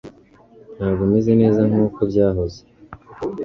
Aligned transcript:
Ntabwo 0.77 1.01
meze 1.11 1.31
neza 1.41 1.61
nkuko 1.69 1.99
byahoze 2.11 2.59